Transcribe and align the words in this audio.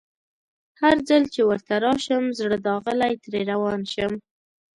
هرځل 0.81 1.23
چي 1.33 1.41
ورته 1.45 1.73
راشم 1.85 2.23
زړه 2.39 2.57
داغلی 2.67 3.13
ترې 3.23 3.41
روان 3.51 3.81
شم 3.91 4.13